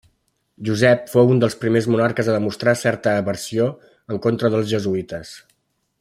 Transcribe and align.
Josep 0.69 1.03
fou 1.11 1.33
un 1.33 1.41
dels 1.43 1.57
primers 1.65 1.87
monarques 1.95 2.31
a 2.33 2.37
demostrar 2.37 2.75
certa 2.85 3.13
aversió 3.25 3.67
en 4.15 4.23
contra 4.27 4.51
dels 4.55 4.71
jesuïtes. 4.77 5.35